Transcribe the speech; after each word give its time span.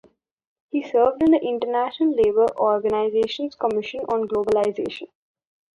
He 0.71 0.81
served 0.81 1.21
on 1.21 1.29
the 1.29 1.39
International 1.39 2.15
Labour 2.15 2.47
Organisation's 2.57 3.53
commission 3.53 3.99
on 4.11 4.27
globalisation. 4.27 5.09